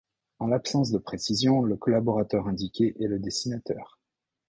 [0.39, 3.99] En l'absence de précisions, le collaborateur indiqué est le dessinateur.